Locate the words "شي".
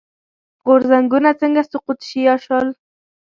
2.09-2.19